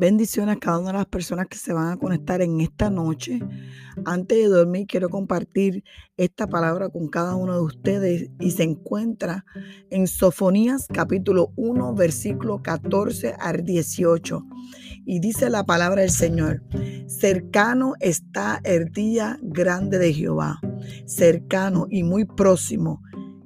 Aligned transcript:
Bendiciones 0.00 0.56
a 0.56 0.58
cada 0.58 0.78
una 0.78 0.92
de 0.92 0.96
las 0.96 1.06
personas 1.08 1.46
que 1.48 1.58
se 1.58 1.74
van 1.74 1.92
a 1.92 1.98
conectar 1.98 2.40
en 2.40 2.62
esta 2.62 2.88
noche. 2.88 3.38
Antes 4.06 4.38
de 4.38 4.46
dormir, 4.46 4.86
quiero 4.86 5.10
compartir 5.10 5.84
esta 6.16 6.46
palabra 6.46 6.88
con 6.88 7.08
cada 7.08 7.34
uno 7.34 7.52
de 7.52 7.60
ustedes 7.60 8.30
y 8.40 8.52
se 8.52 8.62
encuentra 8.62 9.44
en 9.90 10.06
Sofonías 10.06 10.86
capítulo 10.90 11.52
1, 11.56 11.94
versículo 11.94 12.62
14 12.62 13.34
al 13.38 13.62
18. 13.62 14.42
Y 15.04 15.20
dice 15.20 15.50
la 15.50 15.64
palabra 15.64 16.00
del 16.00 16.10
Señor, 16.10 16.62
cercano 17.06 17.92
está 18.00 18.58
el 18.64 18.92
día 18.92 19.38
grande 19.42 19.98
de 19.98 20.14
Jehová, 20.14 20.60
cercano 21.04 21.88
y 21.90 22.04
muy 22.04 22.24
próximo 22.24 23.02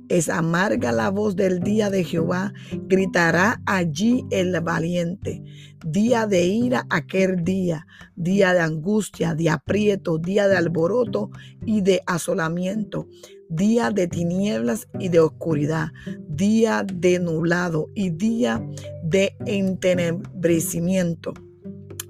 es 0.09 0.29
amarga 0.29 0.93
la 0.93 1.11
voz 1.11 1.35
del 1.35 1.61
día 1.61 1.91
de 1.91 2.05
Jehová, 2.05 2.53
gritará 2.87 3.63
allí 3.67 4.25
el 4.31 4.61
valiente. 4.61 5.43
Día 5.85 6.27
de 6.27 6.47
ira 6.47 6.87
aquel 6.89 7.45
día, 7.45 7.87
día 8.17 8.55
de 8.55 8.61
angustia, 8.61 9.35
de 9.35 9.51
aprieto, 9.51 10.19
día 10.19 10.49
de 10.49 10.57
alboroto 10.57 11.31
y 11.67 11.83
de 11.83 12.03
asolamiento, 12.07 13.07
día 13.51 13.91
de 13.91 14.09
tinieblas 14.09 14.89
y 14.99 15.11
de 15.11 15.21
oscuridad, 15.21 15.89
día 16.27 16.85
de 16.91 17.19
nublado 17.19 17.91
y 17.95 18.11
día 18.11 18.67
de 19.03 19.37
entenebrecimiento 19.47 21.35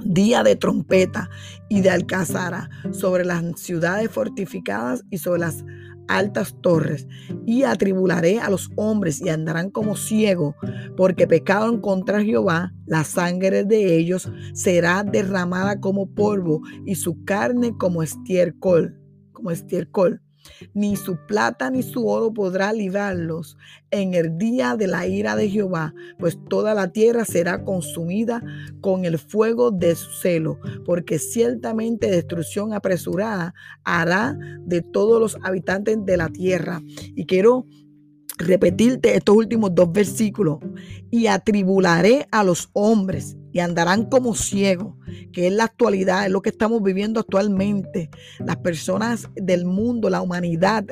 día 0.04 0.42
de 0.42 0.54
trompeta 0.54 1.30
y 1.68 1.80
de 1.80 1.90
alcazara 1.90 2.68
sobre 2.92 3.24
las 3.24 3.42
ciudades 3.58 4.10
fortificadas 4.10 5.02
y 5.10 5.18
sobre 5.18 5.40
las 5.40 5.64
altas 6.08 6.56
torres, 6.60 7.06
y 7.46 7.62
atribularé 7.64 8.40
a 8.40 8.50
los 8.50 8.70
hombres 8.76 9.20
y 9.20 9.28
andarán 9.28 9.70
como 9.70 9.96
ciegos, 9.96 10.54
porque 10.96 11.26
pecaron 11.26 11.80
contra 11.80 12.22
Jehová, 12.22 12.72
la 12.86 13.04
sangre 13.04 13.64
de 13.64 13.96
ellos 13.96 14.30
será 14.52 15.02
derramada 15.02 15.80
como 15.80 16.06
polvo 16.06 16.62
y 16.84 16.94
su 16.96 17.24
carne 17.24 17.76
como 17.78 18.02
estiércol, 18.02 18.98
como 19.32 19.50
estiércol 19.50 20.23
ni 20.72 20.96
su 20.96 21.16
plata 21.26 21.70
ni 21.70 21.82
su 21.82 22.08
oro 22.08 22.32
podrá 22.32 22.72
librarlos 22.72 23.56
en 23.90 24.14
el 24.14 24.38
día 24.38 24.76
de 24.76 24.86
la 24.86 25.06
ira 25.06 25.36
de 25.36 25.48
Jehová, 25.48 25.94
pues 26.18 26.38
toda 26.48 26.74
la 26.74 26.92
tierra 26.92 27.24
será 27.24 27.64
consumida 27.64 28.42
con 28.80 29.04
el 29.04 29.18
fuego 29.18 29.70
de 29.70 29.94
su 29.94 30.10
celo, 30.12 30.58
porque 30.84 31.18
ciertamente 31.18 32.10
destrucción 32.10 32.72
apresurada 32.72 33.54
hará 33.84 34.36
de 34.60 34.82
todos 34.82 35.20
los 35.20 35.38
habitantes 35.44 35.98
de 36.04 36.16
la 36.16 36.28
tierra. 36.28 36.80
Y 37.14 37.26
quiero 37.26 37.66
repetirte 38.38 39.16
estos 39.16 39.36
últimos 39.36 39.74
dos 39.74 39.92
versículos. 39.92 40.58
Y 41.14 41.28
atribularé 41.28 42.26
a 42.32 42.42
los 42.42 42.70
hombres 42.72 43.36
y 43.54 43.60
andarán 43.60 44.06
como 44.06 44.34
ciegos, 44.34 44.96
que 45.32 45.46
es 45.46 45.52
la 45.52 45.62
actualidad, 45.62 46.26
es 46.26 46.32
lo 46.32 46.42
que 46.42 46.50
estamos 46.50 46.82
viviendo 46.82 47.20
actualmente. 47.20 48.10
Las 48.44 48.56
personas 48.56 49.30
del 49.36 49.64
mundo, 49.64 50.10
la 50.10 50.22
humanidad, 50.22 50.84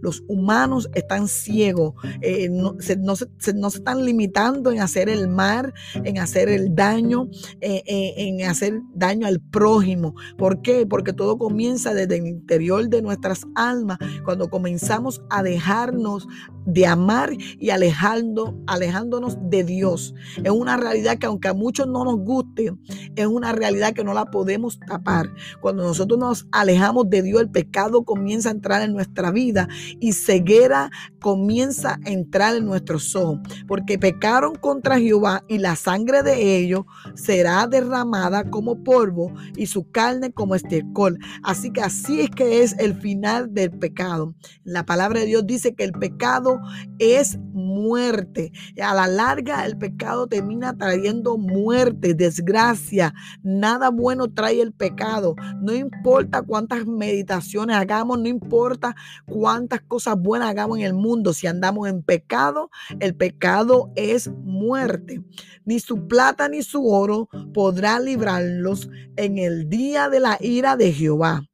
los 0.00 0.24
humanos 0.26 0.90
están 0.94 1.28
ciegos, 1.28 1.94
eh, 2.20 2.48
no, 2.50 2.74
se, 2.80 2.96
no, 2.96 3.14
se, 3.14 3.28
están 3.38 4.04
limitando 4.04 4.72
en 4.72 4.80
hacer 4.80 5.08
el 5.08 5.28
mal, 5.28 5.72
en 5.94 6.18
hacer 6.18 6.48
el 6.48 6.74
daño, 6.74 7.28
eh, 7.60 7.84
eh, 7.86 8.14
en 8.16 8.42
hacer 8.50 8.80
daño 8.96 9.28
al 9.28 9.38
prójimo. 9.38 10.16
¿Por 10.36 10.60
qué? 10.60 10.86
Porque 10.86 11.12
todo 11.12 11.38
comienza 11.38 11.94
desde 11.94 12.16
el 12.16 12.26
interior 12.26 12.88
de 12.88 13.00
nuestras 13.00 13.42
almas, 13.54 13.98
cuando 14.24 14.50
comenzamos 14.50 15.22
a 15.30 15.44
dejarnos 15.44 16.26
de 16.66 16.84
amar 16.84 17.30
y 17.60 17.70
alejando, 17.70 18.60
alejándonos 18.66 19.38
de 19.40 19.62
Dios. 19.68 20.14
Es 20.42 20.50
una 20.50 20.76
realidad 20.76 21.18
que 21.18 21.26
aunque 21.26 21.46
a 21.46 21.54
muchos 21.54 21.86
no 21.86 22.04
nos 22.04 22.16
guste, 22.16 22.72
es 23.14 23.26
una 23.26 23.52
realidad 23.52 23.92
que 23.92 24.02
no 24.02 24.14
la 24.14 24.24
podemos 24.24 24.80
tapar. 24.80 25.30
Cuando 25.60 25.84
nosotros 25.84 26.18
nos 26.18 26.48
alejamos 26.50 27.08
de 27.08 27.22
Dios, 27.22 27.40
el 27.42 27.50
pecado 27.50 28.02
comienza 28.02 28.48
a 28.48 28.52
entrar 28.52 28.82
en 28.82 28.92
nuestra 28.92 29.30
vida 29.30 29.68
y 30.00 30.12
ceguera 30.12 30.90
comienza 31.20 32.00
a 32.04 32.10
entrar 32.10 32.56
en 32.56 32.64
nuestros 32.64 33.14
ojos, 33.14 33.40
porque 33.66 33.98
pecaron 33.98 34.54
contra 34.54 34.98
Jehová 34.98 35.44
y 35.48 35.58
la 35.58 35.76
sangre 35.76 36.22
de 36.22 36.58
ellos 36.58 36.84
será 37.14 37.66
derramada 37.66 38.50
como 38.50 38.82
polvo 38.82 39.32
y 39.56 39.66
su 39.66 39.90
carne 39.90 40.32
como 40.32 40.54
estiércol. 40.54 41.18
Así 41.42 41.70
que 41.70 41.82
así 41.82 42.20
es 42.20 42.30
que 42.30 42.62
es 42.62 42.78
el 42.78 42.94
final 42.94 43.52
del 43.52 43.70
pecado. 43.70 44.34
La 44.64 44.86
palabra 44.86 45.20
de 45.20 45.26
Dios 45.26 45.46
dice 45.46 45.74
que 45.74 45.84
el 45.84 45.92
pecado 45.92 46.60
es 46.98 47.38
muerte. 47.52 48.52
A 48.82 48.94
la 48.94 49.06
larga 49.06 49.57
el 49.66 49.78
pecado 49.78 50.26
termina 50.26 50.76
trayendo 50.76 51.36
muerte 51.36 52.14
desgracia. 52.14 53.14
Nada 53.42 53.90
bueno 53.90 54.28
trae 54.32 54.60
el 54.60 54.72
pecado. 54.72 55.34
No 55.60 55.74
importa 55.74 56.42
cuántas 56.42 56.86
meditaciones 56.86 57.76
hagamos, 57.76 58.18
no 58.18 58.28
importa 58.28 58.94
cuántas 59.26 59.80
cosas 59.82 60.16
buenas 60.18 60.50
hagamos 60.50 60.78
en 60.78 60.84
el 60.84 60.94
mundo. 60.94 61.32
Si 61.32 61.46
andamos 61.46 61.88
en 61.88 62.02
pecado, 62.02 62.70
el 63.00 63.14
pecado 63.14 63.90
es 63.94 64.28
muerte. 64.28 65.22
Ni 65.64 65.80
su 65.80 66.06
plata 66.06 66.48
ni 66.48 66.62
su 66.62 66.86
oro 66.86 67.28
podrá 67.52 68.00
librarlos 68.00 68.88
en 69.16 69.38
el 69.38 69.68
día 69.68 70.08
de 70.08 70.20
la 70.20 70.38
ira 70.40 70.76
de 70.76 70.92
Jehová 70.92 71.48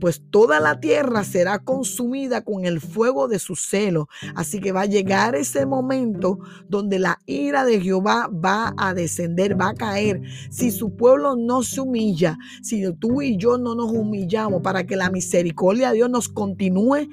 pues 0.00 0.22
toda 0.30 0.60
la 0.60 0.80
tierra 0.80 1.24
será 1.24 1.58
consumida 1.58 2.42
con 2.42 2.64
el 2.64 2.80
fuego 2.80 3.28
de 3.28 3.38
su 3.38 3.56
celo. 3.56 4.08
Así 4.34 4.60
que 4.60 4.72
va 4.72 4.82
a 4.82 4.86
llegar 4.86 5.34
ese 5.34 5.66
momento 5.66 6.38
donde 6.68 6.98
la 6.98 7.18
ira 7.26 7.64
de 7.64 7.80
Jehová 7.80 8.28
va 8.28 8.74
a 8.76 8.94
descender, 8.94 9.60
va 9.60 9.70
a 9.70 9.74
caer. 9.74 10.22
Si 10.50 10.70
su 10.70 10.96
pueblo 10.96 11.36
no 11.36 11.62
se 11.62 11.80
humilla, 11.80 12.38
si 12.62 12.84
tú 12.94 13.22
y 13.22 13.36
yo 13.36 13.58
no 13.58 13.74
nos 13.74 13.90
humillamos 13.92 14.62
para 14.62 14.84
que 14.84 14.96
la 14.96 15.10
misericordia 15.10 15.90
de 15.90 15.96
Dios 15.96 16.10
nos 16.10 16.28
continúe 16.28 17.08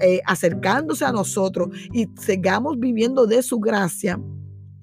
eh, 0.00 0.20
acercándose 0.26 1.04
a 1.04 1.12
nosotros 1.12 1.68
y 1.92 2.08
sigamos 2.18 2.78
viviendo 2.78 3.26
de 3.26 3.42
su 3.42 3.58
gracia, 3.58 4.20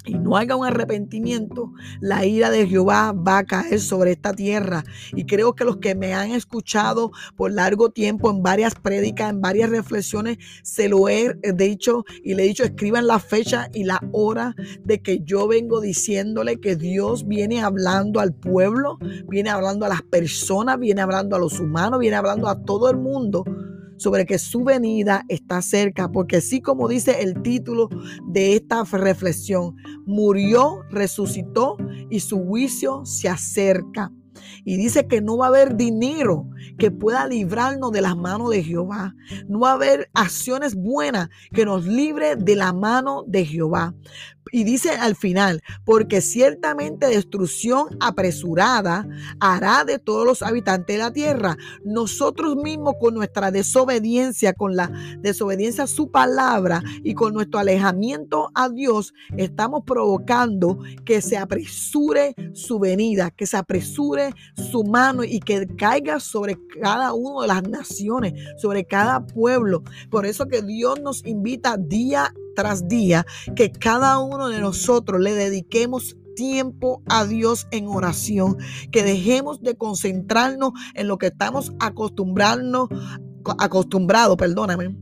y 0.09 0.17
no 0.17 0.37
haga 0.37 0.55
un 0.55 0.65
arrepentimiento, 0.65 1.71
la 2.01 2.25
ira 2.25 2.49
de 2.49 2.67
Jehová 2.67 3.13
va 3.13 3.39
a 3.39 3.43
caer 3.43 3.79
sobre 3.79 4.11
esta 4.11 4.33
tierra. 4.33 4.83
Y 5.13 5.25
creo 5.25 5.53
que 5.53 5.65
los 5.65 5.77
que 5.77 5.95
me 5.95 6.13
han 6.13 6.31
escuchado 6.31 7.11
por 7.35 7.51
largo 7.51 7.91
tiempo 7.91 8.29
en 8.29 8.41
varias 8.41 8.75
prédicas, 8.75 9.29
en 9.29 9.41
varias 9.41 9.69
reflexiones, 9.69 10.37
se 10.63 10.89
lo 10.89 11.09
he 11.09 11.35
dicho 11.53 12.05
y 12.23 12.33
le 12.33 12.43
he 12.43 12.47
dicho, 12.47 12.63
escriban 12.63 13.07
la 13.07 13.19
fecha 13.19 13.69
y 13.73 13.83
la 13.83 14.01
hora 14.11 14.55
de 14.83 15.01
que 15.01 15.21
yo 15.23 15.47
vengo 15.47 15.81
diciéndole 15.81 16.59
que 16.59 16.75
Dios 16.75 17.27
viene 17.27 17.61
hablando 17.61 18.19
al 18.19 18.33
pueblo, 18.33 18.97
viene 19.27 19.49
hablando 19.49 19.85
a 19.85 19.89
las 19.89 20.01
personas, 20.01 20.79
viene 20.79 21.01
hablando 21.01 21.35
a 21.35 21.39
los 21.39 21.59
humanos, 21.59 21.99
viene 21.99 22.15
hablando 22.15 22.47
a 22.47 22.63
todo 22.63 22.89
el 22.89 22.97
mundo 22.97 23.43
sobre 23.99 24.25
que 24.25 24.39
su 24.39 24.63
venida 24.63 25.25
está 25.27 25.61
cerca, 25.61 26.09
porque 26.11 26.37
así 26.37 26.61
como 26.61 26.87
dice 26.87 27.21
el 27.21 27.41
título 27.41 27.89
de 28.27 28.55
esta 28.55 28.83
reflexión, 28.83 29.75
murió, 30.05 30.83
resucitó 30.89 31.77
y 32.09 32.21
su 32.21 32.43
juicio 32.45 33.05
se 33.05 33.29
acerca. 33.29 34.11
Y 34.63 34.77
dice 34.77 35.07
que 35.07 35.21
no 35.21 35.37
va 35.37 35.47
a 35.47 35.49
haber 35.49 35.75
dinero 35.75 36.49
que 36.77 36.91
pueda 36.91 37.27
librarnos 37.27 37.91
de 37.91 38.01
las 38.01 38.15
manos 38.15 38.49
de 38.51 38.63
Jehová. 38.63 39.13
No 39.47 39.59
va 39.59 39.71
a 39.71 39.73
haber 39.73 40.09
acciones 40.13 40.75
buenas 40.75 41.29
que 41.53 41.65
nos 41.65 41.85
libre 41.85 42.35
de 42.37 42.55
la 42.55 42.71
mano 42.71 43.23
de 43.27 43.45
Jehová. 43.45 43.93
Y 44.51 44.63
dice 44.63 44.91
al 44.91 45.15
final, 45.15 45.61
porque 45.85 46.21
ciertamente 46.21 47.07
destrucción 47.07 47.97
apresurada 47.99 49.07
hará 49.39 49.83
de 49.85 49.99
todos 49.99 50.25
los 50.25 50.41
habitantes 50.41 50.95
de 50.95 51.03
la 51.03 51.11
tierra. 51.11 51.57
Nosotros 51.85 52.55
mismos 52.55 52.95
con 52.99 53.13
nuestra 53.13 53.51
desobediencia, 53.51 54.53
con 54.53 54.75
la 54.75 54.91
desobediencia 55.19 55.83
a 55.83 55.87
su 55.87 56.09
palabra 56.09 56.81
y 57.03 57.13
con 57.13 57.33
nuestro 57.33 57.59
alejamiento 57.59 58.49
a 58.55 58.69
Dios, 58.69 59.13
estamos 59.37 59.83
provocando 59.85 60.79
que 61.05 61.21
se 61.21 61.37
apresure 61.37 62.33
su 62.53 62.79
venida, 62.79 63.31
que 63.31 63.45
se 63.45 63.57
apresure 63.57 64.33
su 64.71 64.83
mano 64.83 65.23
y 65.23 65.39
que 65.39 65.67
caiga 65.77 66.19
sobre 66.19 66.57
cada 66.81 67.13
una 67.13 67.41
de 67.41 67.47
las 67.47 67.63
naciones, 67.69 68.33
sobre 68.57 68.83
cada 68.85 69.25
pueblo. 69.25 69.83
Por 70.09 70.25
eso 70.25 70.47
que 70.47 70.61
Dios 70.61 70.99
nos 71.01 71.25
invita 71.25 71.77
día 71.77 72.33
tras 72.55 72.87
día, 72.87 73.25
que 73.55 73.71
cada 73.71 74.19
uno 74.19 74.49
de 74.49 74.59
nosotros 74.59 75.21
le 75.21 75.33
dediquemos 75.33 76.17
tiempo 76.35 77.03
a 77.09 77.25
Dios 77.25 77.67
en 77.71 77.87
oración, 77.87 78.57
que 78.91 79.03
dejemos 79.03 79.61
de 79.61 79.75
concentrarnos 79.75 80.71
en 80.95 81.07
lo 81.07 81.17
que 81.17 81.27
estamos 81.27 81.73
acostumbrando, 81.79 82.87
acostumbrados, 83.57 84.37
perdóname, 84.37 84.95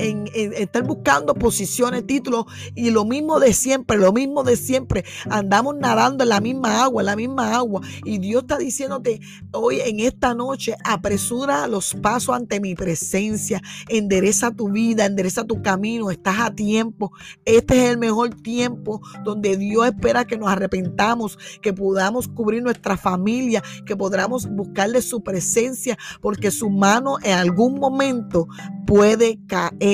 en, 0.00 0.28
estar 0.34 0.82
buscando 0.82 1.34
posiciones, 1.34 2.06
títulos 2.06 2.46
y 2.74 2.90
lo 2.90 3.04
mismo 3.04 3.38
de 3.38 3.52
siempre, 3.52 3.98
lo 3.98 4.12
mismo 4.12 4.42
de 4.42 4.56
siempre. 4.56 5.04
Andamos 5.28 5.76
nadando 5.76 6.24
en 6.24 6.30
la 6.30 6.40
misma 6.40 6.82
agua, 6.82 7.02
en 7.02 7.06
la 7.06 7.16
misma 7.16 7.54
agua. 7.54 7.82
Y 8.04 8.18
Dios 8.18 8.42
está 8.42 8.58
diciéndote 8.58 9.20
hoy 9.52 9.80
en 9.80 10.00
esta 10.00 10.34
noche, 10.34 10.74
apresura 10.84 11.66
los 11.66 11.94
pasos 11.94 12.34
ante 12.34 12.60
mi 12.60 12.74
presencia, 12.74 13.60
endereza 13.88 14.50
tu 14.50 14.70
vida, 14.70 15.04
endereza 15.04 15.44
tu 15.44 15.62
camino, 15.62 16.10
estás 16.10 16.40
a 16.40 16.54
tiempo. 16.54 17.12
Este 17.44 17.84
es 17.84 17.90
el 17.90 17.98
mejor 17.98 18.30
tiempo 18.42 19.00
donde 19.24 19.56
Dios 19.56 19.86
espera 19.86 20.24
que 20.24 20.38
nos 20.38 20.48
arrepentamos, 20.48 21.38
que 21.60 21.72
podamos 21.72 22.28
cubrir 22.28 22.62
nuestra 22.62 22.96
familia, 22.96 23.62
que 23.84 23.96
podamos 23.96 24.46
buscarle 24.48 25.02
su 25.02 25.22
presencia, 25.22 25.98
porque 26.20 26.50
su 26.50 26.70
mano 26.70 27.16
en 27.22 27.36
algún 27.36 27.78
momento 27.78 28.48
puede 28.86 29.38
caer. 29.46 29.89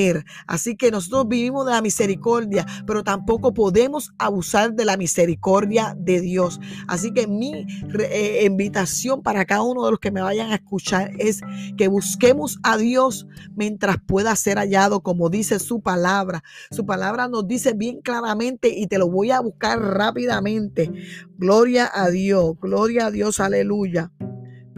Así 0.47 0.77
que 0.77 0.91
nosotros 0.91 1.29
vivimos 1.29 1.65
de 1.67 1.73
la 1.73 1.83
misericordia, 1.83 2.67
pero 2.87 3.03
tampoco 3.03 3.55
podemos 3.55 4.13
abusar 4.19 4.75
de 4.75 4.85
la 4.85 4.97
misericordia 4.97 5.97
de 5.99 6.21
Dios. 6.21 6.61
Así 6.87 7.13
que 7.13 7.27
mi 7.27 7.67
eh, 7.99 8.45
invitación 8.45 9.23
para 9.23 9.45
cada 9.45 9.63
uno 9.63 9.85
de 9.85 9.93
los 9.93 10.01
que 10.01 10.11
me 10.11 10.23
vayan 10.23 10.51
a 10.51 10.57
escuchar 10.57 11.13
es 11.19 11.41
que 11.77 11.89
busquemos 11.89 12.59
a 12.63 12.77
Dios 12.77 13.27
mientras 13.55 13.97
pueda 14.07 14.37
ser 14.37 14.59
hallado, 14.59 15.01
como 15.01 15.31
dice 15.31 15.59
su 15.59 15.81
palabra. 15.81 16.43
Su 16.71 16.85
palabra 16.85 17.29
nos 17.29 17.47
dice 17.49 17.73
bien 17.73 18.01
claramente 18.03 18.69
y 18.69 18.87
te 18.87 18.99
lo 18.99 19.09
voy 19.09 19.31
a 19.31 19.41
buscar 19.41 19.81
rápidamente. 19.81 20.93
Gloria 21.39 21.91
a 21.93 22.11
Dios, 22.11 22.55
gloria 22.61 23.07
a 23.07 23.11
Dios, 23.11 23.41
aleluya 23.41 24.13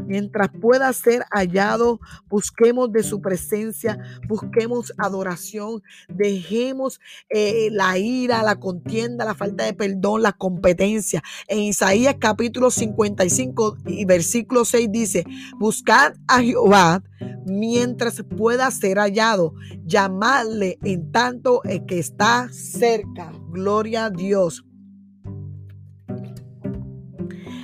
mientras 0.08 0.48
pueda 0.48 0.92
ser 0.92 1.24
hallado, 1.30 2.00
busquemos 2.28 2.90
de 2.90 3.02
su 3.02 3.20
presencia, 3.20 3.98
busquemos 4.26 4.92
adoración, 4.96 5.82
dejemos 6.08 7.00
eh, 7.28 7.68
la 7.70 7.98
ira, 7.98 8.42
la 8.42 8.56
contienda, 8.56 9.24
la 9.24 9.34
falta 9.34 9.64
de 9.64 9.74
perdón, 9.74 10.22
la 10.22 10.32
competencia. 10.32 11.22
En 11.46 11.60
Isaías 11.60 12.16
capítulo 12.18 12.70
55 12.70 13.76
y 13.86 14.04
versículo 14.04 14.64
6 14.64 14.88
dice, 14.90 15.24
buscad 15.58 16.14
a 16.26 16.40
Jehová 16.40 17.02
mientras 17.44 18.22
pueda 18.36 18.70
ser 18.70 18.98
hallado, 18.98 19.54
llamadle 19.84 20.78
en 20.84 21.12
tanto 21.12 21.62
el 21.64 21.84
que 21.86 21.98
está 21.98 22.48
cerca. 22.52 23.32
Gloria 23.50 24.06
a 24.06 24.10
Dios. 24.10 24.64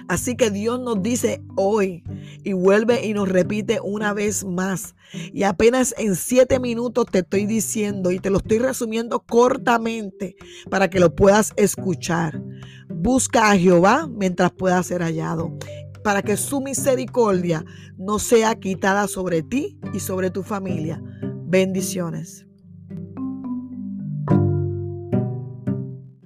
Así 0.09 0.37
que 0.37 0.51
Dios 0.51 0.81
nos 0.81 1.03
dice 1.03 1.43
hoy 1.57 2.05
y 2.43 2.53
vuelve 2.53 3.07
y 3.07 3.15
nos 3.15 3.29
repite 3.29 3.81
una 3.83 4.13
vez 4.13 4.45
más. 4.45 4.95
Y 5.33 5.45
apenas 5.45 5.95
en 5.99 6.15
siete 6.15 6.61
minutos 6.61 7.07
te 7.11 7.21
estoy 7.21 7.47
diciendo 7.47 8.11
y 8.11 8.19
te 8.19 8.31
lo 8.31 8.39
estoy 8.39 8.59
resumiendo 8.59 9.21
cortamente 9.21 10.37
para 10.71 10.91
que 10.91 11.01
lo 11.01 11.15
puedas 11.15 11.53
escuchar. 11.57 12.43
Busca 12.89 13.51
a 13.51 13.57
Jehová 13.57 14.09
mientras 14.09 14.53
pueda 14.53 14.83
ser 14.83 15.03
hallado 15.03 15.57
para 16.05 16.23
que 16.23 16.37
su 16.37 16.61
misericordia 16.61 17.65
no 17.97 18.19
sea 18.19 18.55
quitada 18.57 19.09
sobre 19.09 19.43
ti 19.43 19.79
y 19.95 20.01
sobre 20.01 20.31
tu 20.31 20.43
familia. 20.43 21.03
Bendiciones. 21.47 22.47